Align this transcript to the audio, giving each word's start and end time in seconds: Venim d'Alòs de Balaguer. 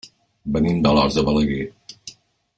Venim 0.55 0.79
d'Alòs 0.85 1.19
de 1.19 1.25
Balaguer. 1.29 1.61